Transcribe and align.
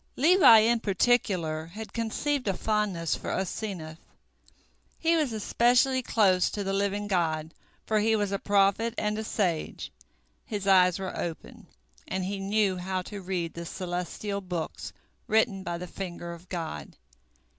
Levi 0.15 0.57
in 0.61 0.79
particular 0.79 1.67
had 1.67 1.93
conceived 1.93 2.47
a 2.47 2.55
fondness 2.55 3.15
for 3.15 3.29
Asenath. 3.29 3.99
He 4.97 5.15
was 5.15 5.31
especially 5.31 6.01
close 6.01 6.49
to 6.49 6.63
the 6.63 6.73
Living 6.73 7.05
God, 7.07 7.53
for 7.85 7.99
he 7.99 8.15
was 8.15 8.31
a 8.31 8.39
prophet 8.39 8.95
and 8.97 9.19
a 9.19 9.23
sage, 9.23 9.91
his 10.43 10.65
eyes 10.65 10.97
were 10.97 11.15
open, 11.15 11.67
and 12.07 12.25
he 12.25 12.39
knew 12.39 12.77
how 12.77 13.03
to 13.03 13.21
read 13.21 13.53
the 13.53 13.63
celestial 13.63 14.41
books 14.41 14.91
written 15.27 15.61
by 15.61 15.77
the 15.77 15.85
finger 15.85 16.33
of 16.33 16.49
God. 16.49 16.97